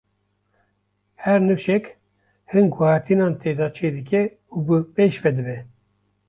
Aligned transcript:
Her 1.23 1.37
nifşek, 1.45 1.85
hin 2.53 2.67
guhertinan 2.73 3.33
tê 3.41 3.51
de 3.59 3.67
çêdike 3.75 4.23
û 4.53 4.55
bi 4.67 4.77
pêş 4.95 5.15
ve 5.23 5.31
dibe. 5.37 5.57